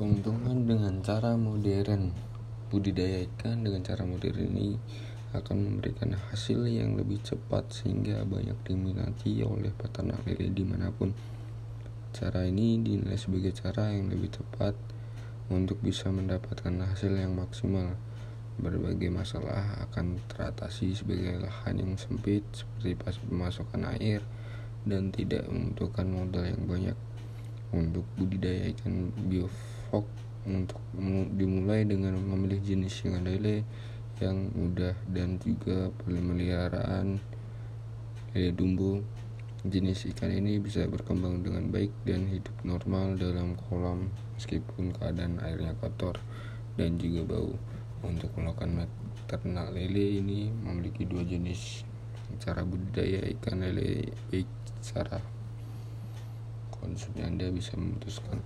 Keuntungan 0.00 0.64
dengan 0.64 1.04
cara 1.04 1.36
modern 1.36 2.08
Budidaya 2.72 3.20
ikan 3.20 3.60
dengan 3.60 3.84
cara 3.84 4.08
modern 4.08 4.48
ini 4.48 4.72
akan 5.36 5.56
memberikan 5.60 6.16
hasil 6.16 6.64
yang 6.72 6.96
lebih 6.96 7.20
cepat 7.20 7.68
sehingga 7.68 8.24
banyak 8.24 8.56
diminati 8.64 9.44
oleh 9.44 9.68
peternak 9.76 10.24
lele 10.24 10.56
di 10.56 10.64
mana 10.64 10.88
pun. 10.88 11.12
Cara 12.16 12.48
ini 12.48 12.80
dinilai 12.80 13.20
sebagai 13.20 13.52
cara 13.52 13.92
yang 13.92 14.08
lebih 14.08 14.32
tepat 14.32 14.72
untuk 15.52 15.76
bisa 15.84 16.08
mendapatkan 16.08 16.72
hasil 16.80 17.20
yang 17.20 17.36
maksimal. 17.36 17.92
Berbagai 18.56 19.12
masalah 19.12 19.84
akan 19.84 20.16
teratasi 20.32 20.96
sebagai 20.96 21.44
lahan 21.44 21.76
yang 21.76 22.00
sempit 22.00 22.40
seperti 22.56 22.96
pas 22.96 23.20
pemasukan 23.20 24.00
air 24.00 24.24
dan 24.88 25.12
tidak 25.12 25.44
membutuhkan 25.44 26.08
modal 26.08 26.48
yang 26.48 26.64
banyak 26.64 26.96
untuk 27.70 28.02
budidaya 28.18 28.70
ikan 28.74 29.14
biofok 29.30 30.06
untuk 30.48 30.80
dimulai 31.36 31.84
dengan 31.84 32.16
memilih 32.16 32.58
jenis 32.64 33.04
ikan 33.04 33.22
lele 33.22 33.62
yang 34.20 34.52
mudah 34.52 34.96
dan 35.12 35.40
juga 35.40 35.88
pemeliharaan 36.04 37.20
lele 38.32 38.50
dumbo 38.52 39.00
jenis 39.60 40.08
ikan 40.16 40.32
ini 40.32 40.56
bisa 40.56 40.88
berkembang 40.88 41.44
dengan 41.44 41.68
baik 41.68 41.92
dan 42.08 42.24
hidup 42.24 42.56
normal 42.64 43.12
dalam 43.20 43.60
kolam 43.68 44.08
meskipun 44.40 44.96
keadaan 44.96 45.36
airnya 45.44 45.76
kotor 45.76 46.16
dan 46.80 46.96
juga 46.96 47.36
bau. 47.36 47.52
Untuk 48.00 48.32
melakukan 48.32 48.88
ternak 49.28 49.76
lele 49.76 50.24
ini 50.24 50.48
memiliki 50.48 51.04
dua 51.04 51.20
jenis 51.20 51.84
cara 52.40 52.64
budidaya 52.64 53.28
ikan 53.36 53.60
lele 53.60 54.08
baik 54.32 54.48
secara 54.80 55.20
konsumsi 56.90 57.22
Anda 57.22 57.46
bisa 57.54 57.78
memutuskan 57.78 58.42